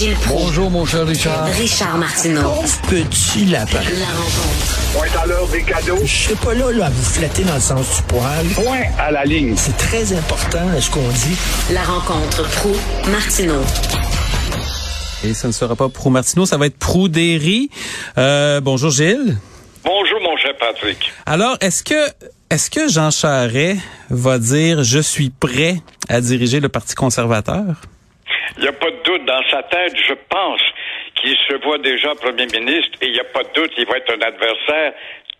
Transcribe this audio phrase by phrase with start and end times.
[0.00, 0.46] Gilles Proulx.
[0.46, 1.44] Bonjour, mon cher Richard.
[1.48, 2.62] Richard Martineau.
[2.88, 3.80] Petit lapin.
[3.98, 4.94] La rencontre.
[4.94, 5.98] Point à l'heure des cadeaux.
[6.02, 8.46] Je suis pas là, là, à vous flatter dans le sens du poil.
[8.54, 9.54] Point à la ligne.
[9.58, 11.36] C'est très important, ce qu'on dit?
[11.74, 12.70] La rencontre pro
[13.10, 13.60] martineau
[15.22, 17.68] Et ça ne sera pas Prou Martineau, ça va être Prou Derry.
[18.16, 19.36] Euh, bonjour Gilles.
[19.84, 21.12] Bonjour, mon cher Patrick.
[21.26, 22.08] Alors, est-ce que
[22.48, 23.78] est-ce que Jean Charest
[24.08, 27.82] va dire je suis prêt à diriger le Parti conservateur?
[28.56, 30.62] Il n'y a pas de doute dans sa tête, je pense
[31.14, 33.96] qu'il se voit déjà premier ministre et il n'y a pas de doute, il va
[33.96, 34.92] être un adversaire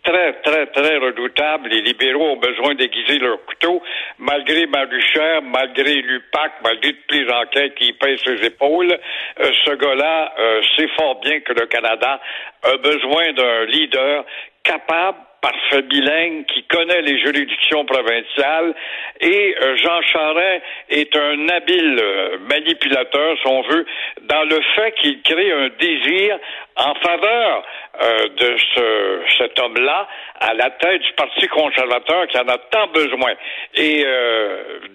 [0.03, 1.69] très, très, très redoutable.
[1.69, 3.81] Les libéraux ont besoin d'aiguiser leur couteau,
[4.17, 8.91] malgré Maruchère, malgré l'UPAC, malgré toutes les enquêtes qui pèsent ses épaules.
[8.91, 12.19] Euh, ce gars-là euh, sait fort bien que le Canada
[12.63, 14.25] a besoin d'un leader
[14.63, 18.73] capable parfait bilingue qui connaît les juridictions provinciales
[19.19, 23.85] et euh, Jean Charest est un habile euh, manipulateur, si on veut,
[24.23, 26.37] dans le fait qu'il crée un désir
[26.77, 27.63] en faveur
[28.01, 30.07] euh, de ce, cet homme-là
[30.39, 33.33] à la tête du Parti conservateur qui en a tant besoin.
[33.75, 34.03] Et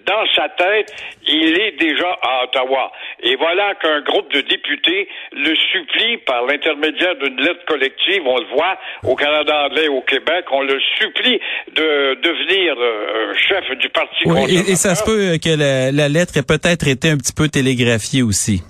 [0.05, 0.93] dans sa tête,
[1.25, 2.91] il est déjà à Ottawa.
[3.21, 8.45] Et voilà qu'un groupe de députés le supplie par l'intermédiaire d'une lettre collective, on le
[8.47, 11.39] voit au Canada anglais au Québec, on le supplie
[11.75, 14.69] de devenir euh, chef du Parti Oui, conservateur.
[14.69, 17.47] et, et ça se peut que la, la lettre ait peut-être été un petit peu
[17.49, 18.63] télégraphiée aussi.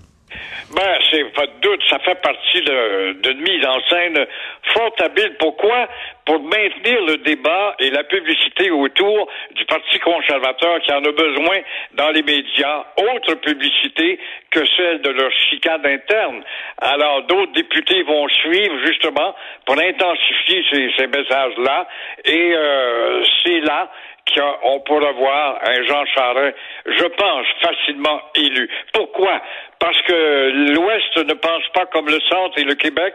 [0.76, 4.28] Ben, c'est pas de doute, ça fait partie d'une mise en scène
[4.74, 5.36] fort habile.
[5.40, 5.88] Pourquoi?
[6.26, 11.60] Pour maintenir le débat et la publicité autour du Parti conservateur qui en a besoin
[11.94, 14.20] dans les médias, autre publicité
[14.52, 16.44] que celle de leur chicane interne.
[16.80, 21.88] Alors, d'autres députés vont suivre justement pour intensifier ces, ces messages-là
[22.26, 23.90] et euh, c'est là
[24.36, 28.70] qu'on pourra voir un Jean Charest, je pense, facilement élu.
[28.94, 29.42] Pourquoi?
[29.80, 33.14] Parce que l'Ouest ne pense pas comme le Centre et le Québec,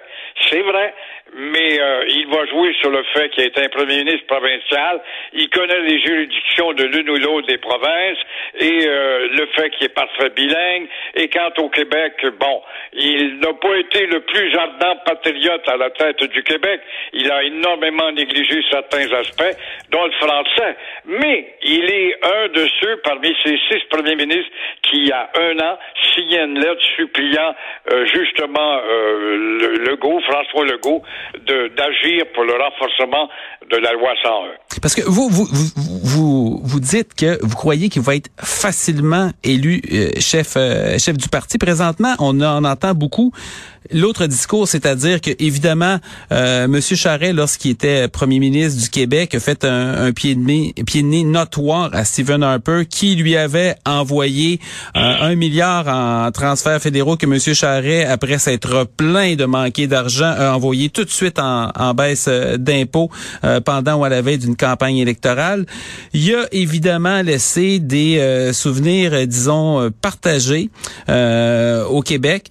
[0.49, 0.95] c'est vrai,
[1.35, 5.01] mais euh, il va jouer sur le fait qu'il est un premier ministre provincial,
[5.33, 8.19] il connaît les juridictions de l'une ou l'autre des provinces,
[8.61, 12.63] et euh, le fait qu'il est parfait bilingue, et quant au Québec, bon,
[12.93, 16.81] il n'a pas été le plus ardent patriote à la tête du Québec,
[17.13, 19.57] il a énormément négligé certains aspects,
[19.91, 24.53] dont le français, mais il est un de ceux parmi ces six premiers ministres
[24.83, 25.79] qui, il y a un an,
[26.59, 27.55] lettre suppliant
[27.93, 31.03] euh, justement euh, le, Legault, François Legault,
[31.47, 33.29] d'agir pour le renforcement
[33.71, 34.81] de la loi 101.
[34.81, 35.47] Parce que vous, vous,
[35.77, 40.55] vous, vous, dites que vous croyez qu'il va être facilement élu euh, chef,
[40.99, 41.59] chef du parti.
[41.59, 43.33] Présentement, on en entend beaucoup
[43.91, 45.99] l'autre discours, c'est-à-dire que évidemment,
[46.33, 50.75] euh, Monsieur Charest, lorsqu'il était premier ministre du Québec, a fait un, pied de nez,
[50.87, 54.61] pied de nez notoire à Stephen Harper, qui lui avait envoyé
[54.97, 60.33] euh, un milliard en transferts fédéraux que Monsieur Charest, après s'être plaint de manquer d'argent,
[60.37, 63.11] a envoyé tout de suite en, en baisse euh, d'impôts
[63.45, 65.67] euh, pendant ou à la veille d'une campagne électorale.
[66.13, 70.71] Il a évidemment laissé des euh, souvenirs, disons, partagés
[71.09, 72.49] au Québec,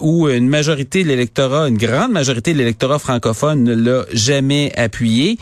[0.00, 5.38] où une majorité de l'électorat, une grande majorité de l'électorat francophone ne l'a jamais appuyé.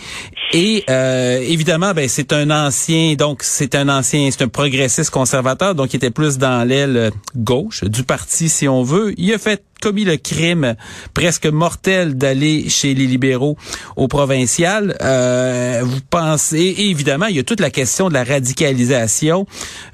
[0.52, 5.74] Et euh, évidemment, ben c'est un ancien, donc c'est un ancien, c'est un progressiste conservateur,
[5.74, 9.14] donc il était plus dans l'aile gauche du parti, si on veut.
[9.16, 10.76] Il a fait commis le crime
[11.14, 13.56] presque mortel d'aller chez les libéraux
[13.96, 14.96] au provincial.
[15.02, 19.46] Euh, vous pensez, et évidemment, il y a toute la question de la radicalisation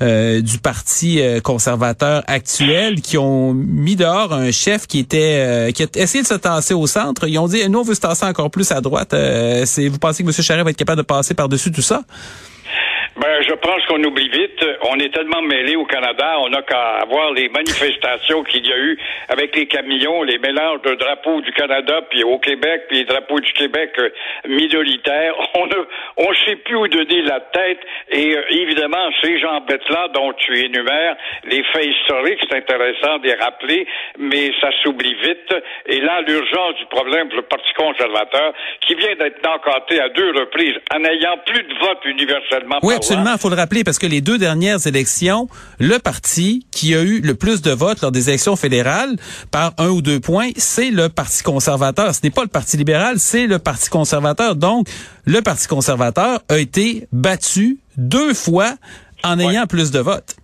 [0.02, 5.70] euh, du parti euh, conservateur actuel qui ont mis dehors un chef qui était euh,
[5.70, 7.28] qui a essayé de se tasser au centre.
[7.28, 9.14] Ils ont dit, nous, on veut se tasser encore plus à droite.
[9.14, 10.32] Euh, c'est, vous pensez que M.
[10.32, 12.02] Charest va être capable de passer par-dessus tout ça?
[13.16, 14.62] Ben, je pense qu'on oublie vite.
[14.90, 18.76] On est tellement mêlés au Canada, on n'a qu'à voir les manifestations qu'il y a
[18.76, 18.98] eu
[19.30, 23.40] avec les camions, les mélanges de drapeaux du Canada, puis au Québec, puis les drapeaux
[23.40, 24.10] du Québec euh,
[24.46, 25.34] minoritaires.
[25.54, 25.76] On ne
[26.18, 27.78] on sait plus où donner la tête.
[28.10, 33.28] Et euh, évidemment, ces gens bêtes-là dont tu énumères, les faits historiques, c'est intéressant de
[33.28, 33.86] les rappeler,
[34.18, 35.54] mais ça s'oublie vite.
[35.86, 40.32] Et là, l'urgence du problème pour le Parti conservateur, qui vient d'être encanté à deux
[40.32, 44.20] reprises, en ayant plus de votes universellement absolument, il faut le rappeler, parce que les
[44.20, 45.48] deux dernières élections,
[45.78, 49.16] le parti qui a eu le plus de votes lors des élections fédérales,
[49.50, 52.14] par un ou deux points, c'est le Parti conservateur.
[52.14, 54.56] Ce n'est pas le Parti libéral, c'est le Parti conservateur.
[54.56, 54.88] Donc,
[55.24, 58.74] le Parti conservateur a été battu deux fois
[59.22, 60.36] en ayant plus de votes.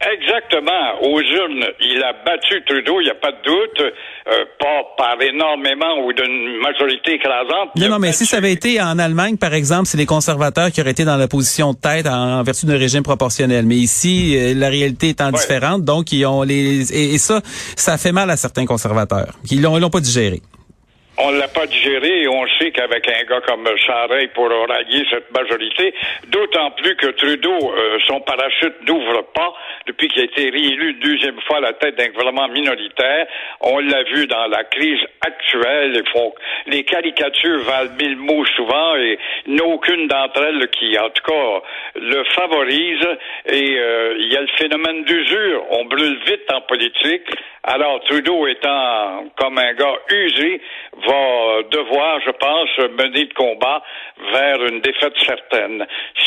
[0.00, 1.02] Exactement.
[1.02, 5.20] Aux urnes, il a battu Trudeau, il n'y a pas de doute, euh, pas par
[5.20, 7.76] énormément ou d'une majorité écrasante.
[7.76, 10.80] Non, non, mais si ça avait été en Allemagne, par exemple, c'est les conservateurs qui
[10.80, 13.66] auraient été dans la position de tête en, vertu d'un régime proportionnel.
[13.66, 17.40] Mais ici, euh, la réalité étant différente, donc ils ont les et, ça,
[17.76, 19.34] ça fait mal à certains conservateurs.
[19.50, 20.40] Ils l'ont, l'ont pas digéré
[21.22, 25.04] on l'a pas digéré et on sait qu'avec un gars comme Charest, il pourra rallier
[25.10, 25.94] cette majorité,
[26.28, 29.54] d'autant plus que Trudeau, euh, son parachute n'ouvre pas
[29.86, 33.26] depuis qu'il a été réélu deuxième fois à la tête d'un gouvernement minoritaire.
[33.60, 36.02] On l'a vu dans la crise actuelle.
[36.66, 39.18] les caricatures valent mille mots souvent et
[39.62, 41.62] aucune d'entre elles qui, en tout cas,
[41.96, 43.06] le favorise.
[43.46, 45.64] Et euh, il y a le phénomène d'usure.
[45.70, 47.28] On brûle vite en politique.
[47.62, 50.60] Alors, Trudeau étant comme un gars usé,
[51.10, 53.82] va devoir, je pense, mener le combat
[54.32, 55.84] vers une défaite certaine.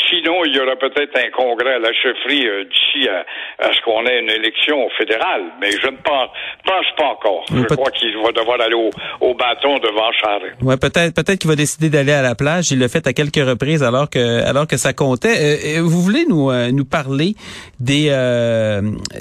[0.10, 4.06] Sinon, il y aura peut-être un congrès à la chefferie euh, d'ici à, ce qu'on
[4.06, 6.30] ait une élection fédérale, mais je ne pense,
[6.66, 7.46] pense pas encore.
[7.54, 10.62] Je crois qu'il va devoir aller au, bâton devant Charest.
[10.62, 12.72] Ouais, peut-être, peut-être qu'il va décider d'aller à la plage.
[12.72, 15.78] Il l'a fait à quelques reprises alors que, alors que ça comptait.
[15.78, 17.36] Euh, vous voulez nous, euh, nous parler
[17.80, 18.10] des,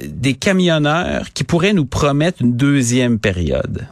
[0.05, 3.87] des camionneurs qui pourraient nous promettre une deuxième période?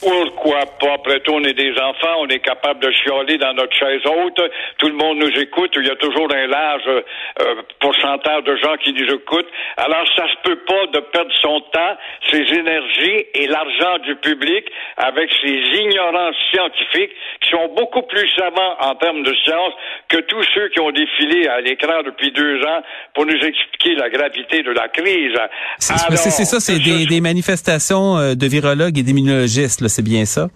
[0.00, 0.94] Pourquoi pas?
[0.94, 4.40] Après tout, on est des enfants, on est capable de chialer dans notre chaise haute.
[4.78, 5.70] Tout le monde nous écoute.
[5.76, 9.48] Il y a toujours un large euh, pourcentage de gens qui nous écoutent.
[9.76, 11.96] Alors, ça se peut pas de perdre son temps,
[12.30, 14.64] ses énergies et l'argent du public
[14.96, 17.12] avec ces ignorants scientifiques
[17.42, 19.72] qui sont beaucoup plus savants en termes de science
[20.08, 22.82] que tous ceux qui ont défilé à l'écran depuis deux ans
[23.14, 25.36] pour nous expliquer la gravité de la crise.
[25.78, 25.96] C'est
[26.44, 30.48] ça, c'est des, des, manifestations euh, de virologues et d'immunologistes c'est bien ça?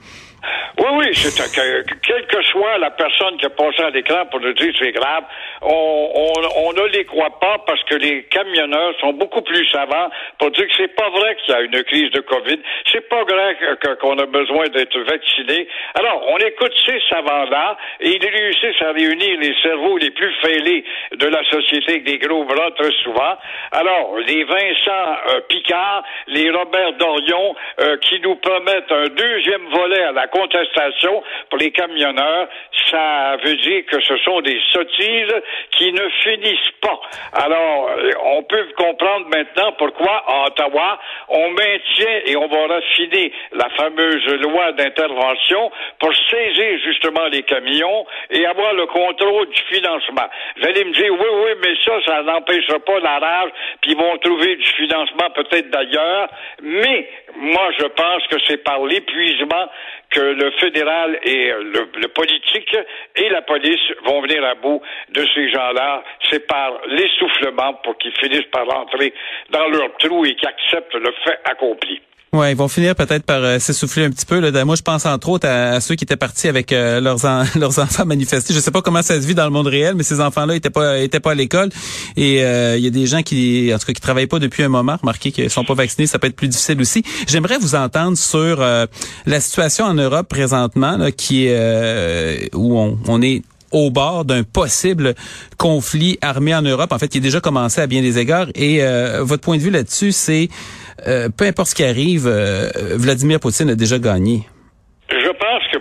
[0.78, 4.40] Oui, oui, c'est que, quelle que soit la personne qui a passé à l'écran pour
[4.40, 5.24] nous dire c'est grave,
[5.62, 10.08] on, on, ne les croit pas parce que les camionneurs sont beaucoup plus savants
[10.38, 12.58] pour dire que c'est pas vrai qu'il y a une crise de COVID,
[12.90, 13.56] c'est pas vrai
[14.00, 15.68] qu'on a besoin d'être vacciné.
[15.94, 20.84] Alors, on écoute ces savants-là et ils réussissent à réunir les cerveaux les plus fêlés
[21.12, 23.36] de la société avec des gros bras très souvent.
[23.72, 30.02] Alors, les Vincent euh, Picard, les Robert Dorion euh, qui nous promettent un deuxième volet
[30.04, 32.48] à la contestation pour les camionneurs,
[32.90, 35.34] ça veut dire que ce sont des sottises
[35.72, 37.00] qui ne finissent pas.
[37.32, 40.98] Alors, euh, on peut comprendre maintenant pourquoi à Ottawa,
[41.28, 48.06] on maintient et on va raffiner la fameuse loi d'intervention pour saisir justement les camions
[48.30, 50.28] et avoir le contrôle du financement.
[50.56, 53.50] Vous allez me dire, oui, oui, mais ça, ça n'empêchera pas la rage,
[53.80, 56.28] puis ils vont trouver du financement peut-être d'ailleurs,
[56.62, 59.68] mais moi, je pense que c'est par l'épuisement
[60.10, 62.76] que le fédéral et le, politique
[63.16, 66.02] et la police vont venir à bout de ces gens-là.
[66.28, 69.14] C'est par l'essoufflement pour qu'ils finissent par rentrer
[69.50, 72.00] dans leur trou et qu'ils acceptent le fait accompli.
[72.32, 74.38] Ouais, ils vont finir peut-être par euh, s'essouffler un petit peu.
[74.38, 74.64] Là.
[74.64, 77.18] Moi, je pense entre autres à, ceux qui étaient partis avec euh, leurs
[77.56, 78.54] leurs enfants manifester.
[78.54, 80.70] Je sais pas comment ça se vit dans le monde réel, mais ces enfants-là étaient
[80.70, 81.70] pas étaient pas à l'école.
[82.16, 84.62] Et euh, il y a des gens qui, en tout cas, qui travaillent pas depuis
[84.62, 84.96] un moment.
[85.00, 87.02] Remarquez qu'ils sont pas vaccinés, ça peut être plus difficile aussi.
[87.26, 93.22] J'aimerais vous entendre sur la situation en Europe présentement, là, qui est où on, on
[93.22, 93.42] est
[93.72, 95.14] au bord d'un possible
[95.56, 98.48] conflit armé en Europe, en fait, qui est déjà commencé à bien des égards.
[98.54, 98.82] Et
[99.20, 100.89] votre point de vue là-dessus, c'est euh,
[101.36, 104.46] peu importe ce qui arrive, euh, Vladimir Poutine a déjà gagné.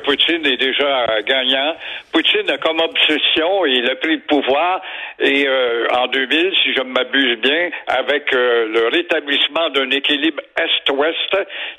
[0.10, 1.76] Poutine est déjà gagnant.
[2.12, 4.82] Poutine a comme obsession, il a pris le pouvoir
[5.20, 11.38] et euh, en 2000, si je m'abuse bien, avec euh, le rétablissement d'un équilibre Est-Ouest,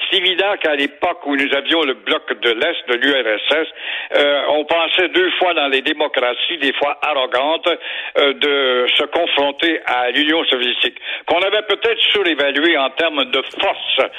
[0.09, 3.69] c'est évident qu'à l'époque où nous avions le bloc de l'Est de l'URSS,
[4.17, 7.69] euh, on pensait deux fois dans les démocraties, des fois arrogantes,
[8.17, 14.11] de se confronter à l'Union soviétique, qu'on avait peut-être surévalué en termes de force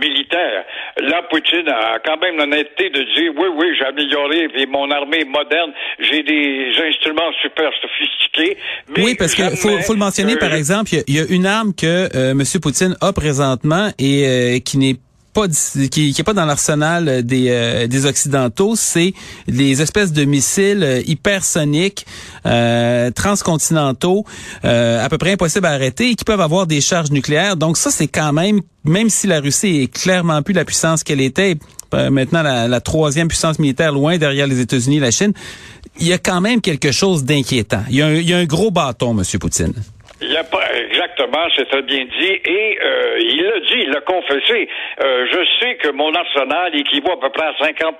[0.00, 0.64] militaire.
[0.98, 5.72] Là, Poutine a quand même l'honnêteté de dire oui, oui, j'ai amélioré mon armée moderne,
[5.98, 8.56] j'ai des instruments super sophistiqués.
[8.96, 12.08] oui, parce que faut, faut le mentionner, par exemple, il y, a une arme que
[12.14, 12.42] euh, M.
[12.60, 14.96] Poutine a présentement et euh, qui n'est
[15.32, 19.14] pas qui, qui est pas dans l'arsenal des, euh, des occidentaux, c'est
[19.46, 22.06] les espèces de missiles euh, hypersoniques
[22.46, 24.24] euh, transcontinentaux
[24.62, 27.56] à peu près impossibles à arrêter et qui peuvent avoir des charges nucléaires.
[27.56, 31.20] Donc ça c'est quand même même si la Russie est clairement plus la puissance qu'elle
[31.20, 31.56] était,
[32.10, 35.32] maintenant la, la, troisième puissance militaire loin derrière les États-Unis et la Chine,
[35.98, 37.82] il y a quand même quelque chose d'inquiétant.
[37.88, 39.74] Il y a un, il y a un gros bâton, Monsieur Poutine.
[40.20, 40.60] Il y a pas
[41.02, 42.40] Exactement, c'est très bien dit.
[42.44, 44.68] Et euh, il l'a dit, il l'a confessé.
[45.02, 47.96] Euh, je sais que mon arsenal équivaut à peu près à 50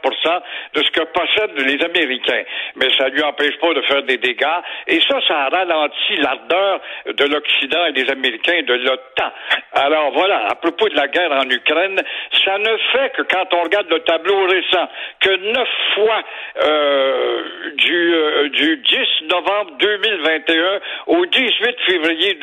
[0.74, 2.44] de ce que possèdent les Américains.
[2.76, 4.46] Mais ça lui empêche pas de faire des dégâts.
[4.86, 9.32] Et ça, ça ralentit l'ardeur de l'Occident et des Américains de l'OTAN.
[9.72, 12.00] Alors voilà, à propos de la guerre en Ukraine,
[12.44, 14.88] ça ne fait que quand on regarde le tableau récent,
[15.20, 16.22] que neuf fois
[16.62, 17.42] euh,
[17.76, 22.34] du, euh, du 10 novembre 2021 au 18 février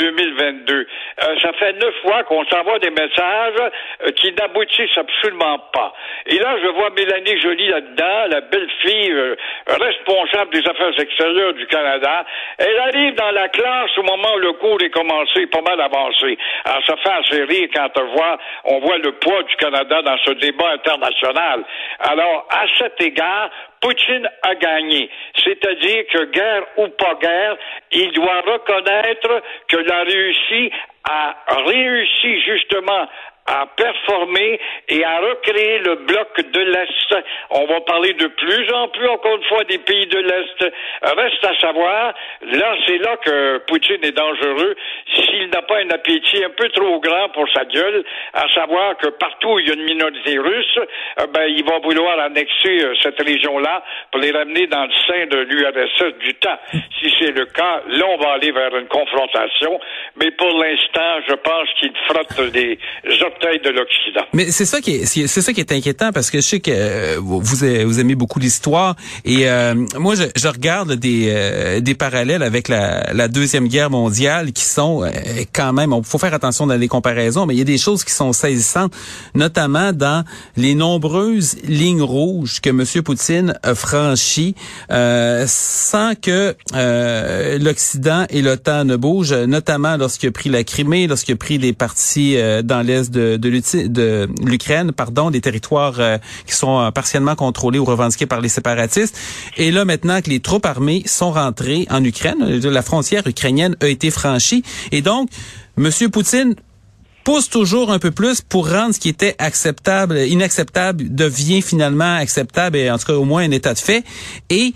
[0.51, 0.87] 2022,
[1.21, 3.71] euh, ça fait neuf fois qu'on s'envoie des messages
[4.05, 5.93] euh, qui n'aboutissent absolument pas.
[6.25, 9.35] Et là, je vois Mélanie Joly là-dedans, la belle fille euh,
[9.67, 12.25] responsable des affaires extérieures du Canada.
[12.57, 16.37] Elle arrive dans la classe au moment où le cours est commencé, pas mal avancé.
[16.65, 20.17] Alors, ça fait assez rire quand on voit, on voit le poids du Canada dans
[20.25, 21.63] ce débat international.
[21.99, 23.49] Alors, à cet égard,
[23.81, 25.09] Poutine a gagné.
[25.43, 27.57] C'est-à-dire que guerre ou pas guerre,
[27.91, 30.71] il doit reconnaître que la Russie
[31.09, 33.07] a réussi justement
[33.49, 37.23] à performer et à recréer le bloc de l'Est.
[37.49, 40.73] On va parler de plus en plus, encore une fois, des pays de l'Est.
[41.01, 42.13] Reste à savoir,
[42.43, 44.75] là, c'est là que Poutine est dangereux,
[45.15, 48.03] s'il n'a pas un appétit un peu trop grand pour sa gueule,
[48.33, 50.79] à savoir que partout où il y a une minorité russe,
[51.19, 55.25] euh, ben, il va vouloir annexer euh, cette région-là pour les ramener dans le sein
[55.25, 56.59] de l'URSS du temps.
[56.99, 59.79] Si c'est le cas, là, on va aller vers une confrontation,
[60.17, 62.77] mais pour l'instant, je pense qu'il frotte des
[64.33, 66.71] Mais c'est ça qui est, c'est ça qui est inquiétant parce que je sais que
[66.71, 71.95] euh, vous, vous aimez beaucoup l'histoire et euh, moi je, je, regarde des, euh, des
[71.95, 75.09] parallèles avec la, la, deuxième guerre mondiale qui sont
[75.53, 78.03] quand même, il faut faire attention dans les comparaisons, mais il y a des choses
[78.03, 78.93] qui sont saisissantes,
[79.35, 80.23] notamment dans
[80.57, 83.03] les nombreuses lignes rouges que M.
[83.03, 84.55] Poutine a franchies
[84.89, 86.55] sans que
[87.59, 91.73] l'Occident et l'OTAN ne bougent, notamment lorsqu'il a pris la Crimée, lorsqu'il a pris des
[91.73, 97.79] parties dans l'est de de, l'Ukraine, pardon, des territoires euh, qui sont euh, partiellement contrôlés
[97.79, 99.17] ou revendiqués par les séparatistes.
[99.57, 103.75] Et là, maintenant que les troupes armées sont rentrées en Ukraine, euh, la frontière ukrainienne
[103.81, 104.63] a été franchie.
[104.91, 105.29] Et donc,
[105.77, 106.55] Monsieur Poutine
[107.23, 112.77] pousse toujours un peu plus pour rendre ce qui était acceptable, inacceptable, devient finalement acceptable
[112.77, 114.03] et en tout cas au moins un état de fait.
[114.49, 114.73] Et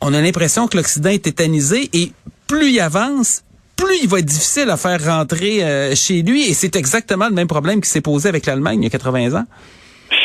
[0.00, 2.12] on a l'impression que l'Occident est tétanisé et
[2.46, 3.42] plus il avance,
[3.80, 6.50] plus il va être difficile à faire rentrer euh, chez lui.
[6.50, 9.34] Et c'est exactement le même problème qui s'est posé avec l'Allemagne il y a 80
[9.34, 9.44] ans.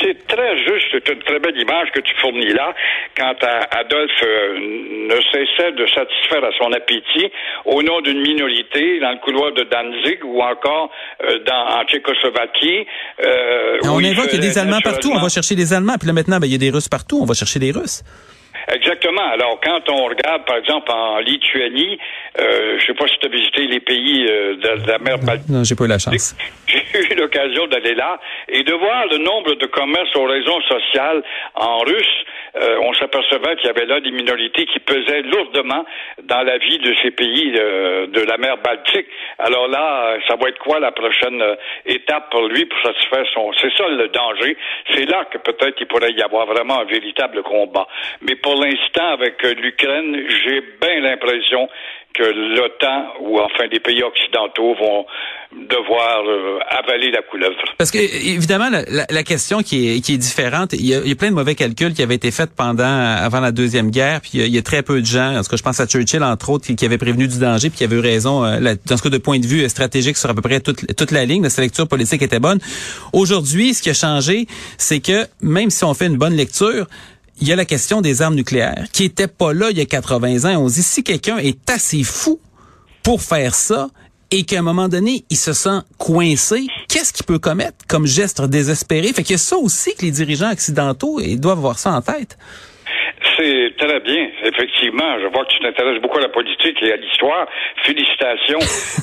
[0.01, 2.73] C'est très juste, c'est une très belle image que tu fournis là,
[3.15, 3.35] quand
[3.71, 4.57] Adolphe euh,
[5.09, 7.31] ne cessait de satisfaire à son appétit
[7.65, 10.89] au nom d'une minorité dans le couloir de Danzig ou encore
[11.23, 12.87] euh, dans, en Tchécoslovaquie.
[13.83, 16.13] on évoque qu'il y a des Allemands partout, on va chercher des Allemands, puis là
[16.13, 18.03] maintenant, ben, il y a des Russes partout, on va chercher des Russes.
[18.73, 19.27] Exactement.
[19.31, 21.99] Alors, quand on regarde, par exemple, en Lituanie,
[22.39, 25.49] euh, je sais pas si tu as visité les pays euh, de, la mer Baltique.
[25.49, 26.35] Non, j'ai pas eu la chance.
[26.67, 28.19] J'ai eu l'occasion d'aller là
[28.49, 32.25] et de voir le nombre de commerces aux raisons sociales en russe.
[32.57, 35.85] Euh, on s'apercevait qu'il y avait là des minorités qui pesaient lourdement
[36.23, 39.07] dans la vie de ces pays euh, de la mer Baltique.
[39.39, 41.43] Alors là, ça va être quoi la prochaine
[41.85, 43.51] étape pour lui pour satisfaire son...
[43.61, 44.57] C'est ça le danger.
[44.93, 47.87] C'est là que peut-être il pourrait y avoir vraiment un véritable combat.
[48.21, 51.67] Mais pour l'instant, avec l'Ukraine, j'ai bien l'impression
[52.17, 55.05] que l'OTAN ou enfin des pays occidentaux vont
[55.69, 57.55] devoir euh, avaler la couleuvre.
[57.77, 61.11] Parce que évidemment la, question qui est qui est différente, il y, a, il y,
[61.11, 64.31] a, plein de mauvais calculs qui avaient été faits pendant avant la deuxième guerre, puis
[64.35, 66.49] il y, a, très peu de gens, en tout cas je pense à Churchill entre
[66.49, 69.03] autres qui, qui avait prévenu du danger puis qui avait eu raison euh, dans ce
[69.03, 71.61] cas de point de vue stratégique sur à peu près toute toute la ligne, sa
[71.61, 72.59] lecture politique était bonne.
[73.13, 76.87] Aujourd'hui, ce qui a changé, c'est que même si on fait une bonne lecture,
[77.41, 79.85] il y a la question des armes nucléaires, qui était pas là il y a
[79.85, 80.61] 80 ans.
[80.61, 82.39] On se dit, si quelqu'un est assez fou
[83.03, 83.89] pour faire ça,
[84.31, 88.41] et qu'à un moment donné, il se sent coincé, qu'est-ce qu'il peut commettre comme geste
[88.41, 89.13] désespéré?
[89.13, 92.01] Fait qu'il y a ça aussi que les dirigeants occidentaux ils doivent avoir ça en
[92.01, 92.37] tête.
[93.37, 95.19] C'est très bien, effectivement.
[95.19, 97.47] Je vois que tu t'intéresses beaucoup à la politique et à l'histoire.
[97.83, 98.59] Félicitations.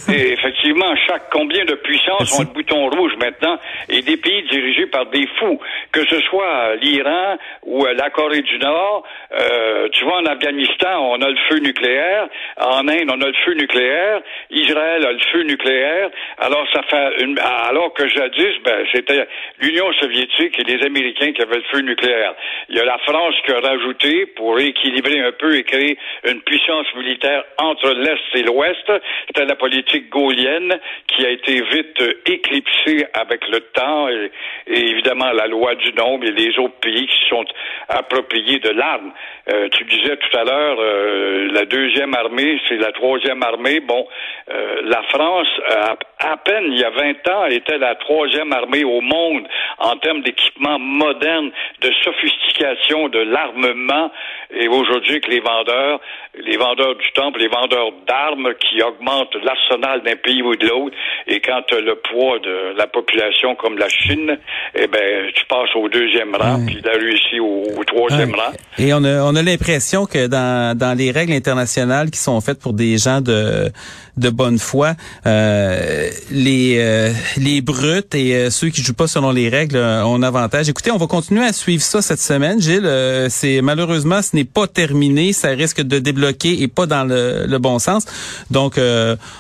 [0.12, 3.58] et effectivement, chaque combien de puissances ont le bouton rouge maintenant?
[3.88, 5.60] Et des pays dirigés par des fous,
[5.92, 9.04] que ce soit l'Iran ou la Corée du Nord.
[9.32, 12.28] Euh, tu vois, en Afghanistan, on a le feu nucléaire.
[12.60, 14.20] En Inde, on a le feu nucléaire.
[14.50, 16.10] Israël a le feu nucléaire.
[16.38, 17.38] Alors, ça fait une...
[17.38, 19.26] alors que jadis, ben, c'était
[19.60, 22.34] l'Union soviétique et les Américains qui avaient le feu nucléaire.
[22.68, 26.40] Il y a la France qui a rajouté pour rééquilibrer un peu et créer une
[26.42, 28.92] puissance militaire entre l'Est et l'Ouest.
[29.26, 34.30] C'était la politique gaulienne qui a été vite éclipsée avec le temps et,
[34.66, 37.44] évidemment la loi du nombre et les autres pays qui sont
[37.88, 39.12] appropriés de l'arme.
[39.50, 43.80] Euh, tu disais tout à l'heure, euh, la deuxième armée, c'est la troisième armée.
[43.80, 44.06] Bon,
[44.50, 45.96] euh, la France, à,
[46.30, 49.46] à, peine il y a 20 ans, était la troisième armée au monde
[49.78, 51.50] en termes d'équipement moderne,
[51.80, 54.12] de sophistication de l'armement.
[54.54, 56.00] Et aujourd'hui, que les vendeurs,
[56.34, 60.96] les vendeurs du temple, les vendeurs d'armes qui augmentent l'arsenal d'un pays ou de l'autre,
[61.26, 64.38] et quand le poids de la population comme la Chine,
[64.74, 68.52] eh ben, tu passes au deuxième rang, puis la Russie au, troisième rang.
[68.78, 72.60] Et on a, on a l'impression que dans, dans les règles internationales qui sont faites
[72.60, 73.70] pour des gens de,
[74.16, 74.94] de bonne foi,
[75.26, 80.22] euh, les, euh, les brutes et euh, ceux qui jouent pas selon les règles ont
[80.22, 80.68] avantage.
[80.68, 82.88] Écoutez, on va continuer à suivre ça cette semaine, Gilles.
[83.30, 87.78] c'est malheureusement ce n'est pas terminé, ça risque de débloquer et pas dans le, bon
[87.78, 88.06] sens.
[88.50, 88.78] Donc,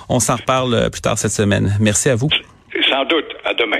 [0.08, 1.76] on s'en reparle plus tard cette semaine.
[1.80, 2.28] Merci à vous.
[2.88, 3.26] Sans doute.
[3.44, 3.78] À demain.